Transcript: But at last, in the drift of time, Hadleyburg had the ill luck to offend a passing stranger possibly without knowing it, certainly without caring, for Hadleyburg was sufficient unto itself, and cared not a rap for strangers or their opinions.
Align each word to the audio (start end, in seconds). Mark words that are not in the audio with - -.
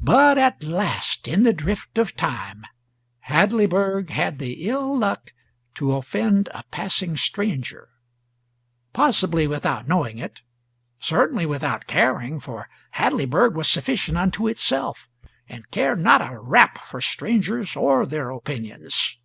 But 0.00 0.38
at 0.38 0.62
last, 0.62 1.26
in 1.26 1.42
the 1.42 1.52
drift 1.52 1.98
of 1.98 2.14
time, 2.14 2.64
Hadleyburg 3.26 4.08
had 4.08 4.38
the 4.38 4.68
ill 4.68 4.96
luck 4.96 5.32
to 5.74 5.96
offend 5.96 6.48
a 6.54 6.62
passing 6.70 7.16
stranger 7.16 7.88
possibly 8.92 9.48
without 9.48 9.88
knowing 9.88 10.18
it, 10.18 10.42
certainly 11.00 11.44
without 11.44 11.88
caring, 11.88 12.38
for 12.38 12.68
Hadleyburg 12.92 13.56
was 13.56 13.68
sufficient 13.68 14.16
unto 14.16 14.46
itself, 14.46 15.08
and 15.48 15.68
cared 15.72 15.98
not 16.00 16.20
a 16.22 16.38
rap 16.38 16.78
for 16.78 17.00
strangers 17.00 17.74
or 17.74 18.06
their 18.06 18.30
opinions. 18.30 19.18